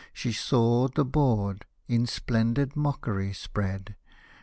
She 0.13 0.33
saw 0.33 0.87
the 0.87 1.05
board, 1.05 1.65
in 1.87 2.07
splendid 2.07 2.75
mockery 2.75 3.33
spread. 3.33 3.95